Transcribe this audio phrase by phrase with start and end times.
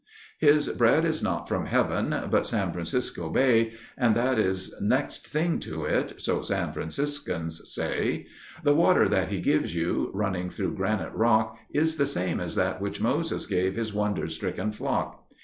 [0.39, 5.85] His bread is not from Heaven—but San Francisco Bay And that is next thing to
[5.85, 8.25] it—so San Franciscans say.
[8.63, 12.99] The water that he gives you—running through granite rock Is the same as that which
[12.99, 15.27] Moses gave his wonder stricken flock.